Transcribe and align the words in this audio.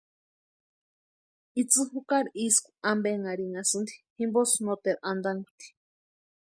Itsï 1.61 1.81
jukari 1.91 2.31
isku 2.47 2.69
ampenharhinhasïnti 2.91 3.93
jimposï 4.17 4.57
noteru 4.65 5.01
antankutʼi. 5.11 5.67